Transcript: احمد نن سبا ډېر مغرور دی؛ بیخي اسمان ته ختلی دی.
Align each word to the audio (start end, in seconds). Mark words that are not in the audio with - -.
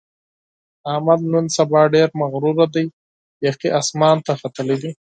احمد 0.91 1.21
نن 1.31 1.45
سبا 1.57 1.81
ډېر 1.93 2.09
مغرور 2.21 2.55
دی؛ 2.73 2.85
بیخي 3.39 3.67
اسمان 3.79 4.17
ته 4.25 4.31
ختلی 4.41 4.77
دی. 4.81 4.91